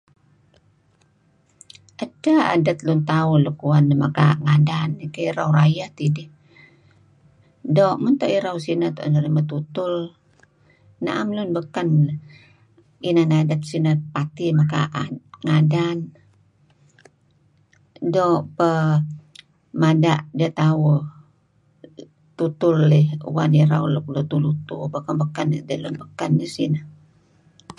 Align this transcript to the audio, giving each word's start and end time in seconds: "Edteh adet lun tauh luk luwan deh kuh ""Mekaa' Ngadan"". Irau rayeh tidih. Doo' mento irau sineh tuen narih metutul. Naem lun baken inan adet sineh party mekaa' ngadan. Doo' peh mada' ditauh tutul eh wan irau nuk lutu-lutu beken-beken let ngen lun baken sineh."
"Edteh 2.03 2.39
adet 2.55 2.79
lun 2.85 3.01
tauh 3.09 3.35
luk 3.45 3.57
luwan 3.63 3.83
deh 3.89 3.97
kuh 3.97 4.03
""Mekaa' 4.03 4.39
Ngadan"". 4.43 4.89
Irau 5.27 5.49
rayeh 5.57 5.89
tidih. 5.97 6.29
Doo' 7.75 7.99
mento 8.03 8.25
irau 8.37 8.57
sineh 8.65 8.91
tuen 8.95 9.11
narih 9.13 9.33
metutul. 9.35 9.93
Naem 11.05 11.27
lun 11.35 11.49
baken 11.55 11.89
inan 13.09 13.31
adet 13.39 13.61
sineh 13.69 13.95
party 14.13 14.45
mekaa' 14.59 15.11
ngadan. 15.45 15.97
Doo' 18.13 18.45
peh 18.57 18.83
mada' 19.81 20.25
ditauh 20.37 20.97
tutul 22.37 22.77
eh 23.01 23.07
wan 23.35 23.51
irau 23.63 23.83
nuk 23.93 24.05
lutu-lutu 24.13 24.77
beken-beken 24.93 25.47
let 25.51 25.65
ngen 25.67 25.79
lun 25.83 25.95
baken 26.01 26.31
sineh." 26.55 26.83